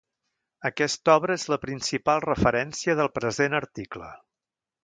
[0.69, 4.09] Aquesta obra és la principal referència del present article.